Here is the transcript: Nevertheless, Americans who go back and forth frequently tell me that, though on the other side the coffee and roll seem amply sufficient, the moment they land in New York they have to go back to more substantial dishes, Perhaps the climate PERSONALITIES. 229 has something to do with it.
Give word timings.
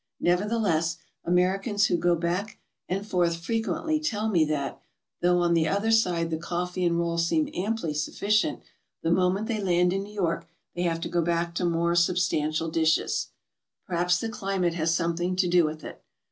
Nevertheless, 0.19 0.97
Americans 1.25 1.85
who 1.85 1.95
go 1.95 2.15
back 2.15 2.57
and 2.89 3.05
forth 3.07 3.35
frequently 3.37 3.99
tell 3.99 4.29
me 4.29 4.43
that, 4.45 4.81
though 5.21 5.37
on 5.41 5.53
the 5.53 5.67
other 5.67 5.91
side 5.91 6.31
the 6.31 6.39
coffee 6.39 6.83
and 6.83 6.97
roll 6.97 7.19
seem 7.19 7.49
amply 7.53 7.93
sufficient, 7.93 8.61
the 9.03 9.11
moment 9.11 9.45
they 9.45 9.61
land 9.61 9.93
in 9.93 10.01
New 10.01 10.11
York 10.13 10.47
they 10.73 10.81
have 10.81 11.01
to 11.01 11.07
go 11.07 11.21
back 11.21 11.53
to 11.53 11.65
more 11.65 11.93
substantial 11.93 12.71
dishes, 12.71 13.27
Perhaps 13.85 14.19
the 14.19 14.27
climate 14.29 14.73
PERSONALITIES. 14.73 14.97
229 14.97 15.35
has 15.35 15.35
something 15.35 15.35
to 15.35 15.47
do 15.47 15.65
with 15.65 15.83
it. 15.83 16.03